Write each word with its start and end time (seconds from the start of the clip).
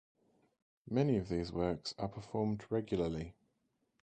Many 0.89 1.17
of 1.17 1.29
these 1.29 1.51
works 1.51 1.93
are 1.99 2.07
performed 2.07 2.65
regularly. 2.71 3.35